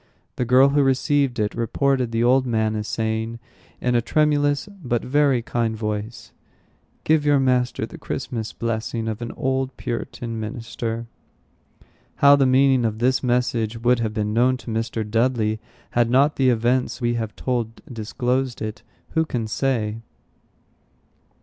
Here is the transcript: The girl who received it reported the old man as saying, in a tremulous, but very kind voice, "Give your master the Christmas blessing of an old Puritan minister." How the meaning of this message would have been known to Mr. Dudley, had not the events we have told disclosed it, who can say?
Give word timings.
The 0.35 0.45
girl 0.45 0.69
who 0.69 0.81
received 0.81 1.37
it 1.37 1.53
reported 1.53 2.11
the 2.11 2.23
old 2.23 2.47
man 2.47 2.75
as 2.75 2.87
saying, 2.87 3.37
in 3.79 3.93
a 3.93 4.01
tremulous, 4.01 4.67
but 4.83 5.05
very 5.05 5.43
kind 5.43 5.77
voice, 5.77 6.31
"Give 7.03 7.23
your 7.23 7.39
master 7.39 7.85
the 7.85 7.99
Christmas 7.99 8.51
blessing 8.51 9.07
of 9.07 9.21
an 9.21 9.31
old 9.33 9.77
Puritan 9.77 10.39
minister." 10.39 11.05
How 12.15 12.35
the 12.35 12.47
meaning 12.47 12.83
of 12.83 12.97
this 12.97 13.21
message 13.21 13.77
would 13.83 13.99
have 13.99 14.11
been 14.15 14.33
known 14.33 14.57
to 14.57 14.71
Mr. 14.71 15.07
Dudley, 15.07 15.59
had 15.91 16.09
not 16.09 16.35
the 16.35 16.49
events 16.49 16.99
we 16.99 17.13
have 17.13 17.35
told 17.35 17.79
disclosed 17.85 18.59
it, 18.59 18.81
who 19.09 19.23
can 19.23 19.45
say? 19.45 19.97